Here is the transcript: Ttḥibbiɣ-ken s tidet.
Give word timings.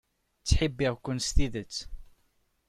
Ttḥibbiɣ-ken 0.41 1.17
s 1.25 1.27
tidet. 1.35 1.75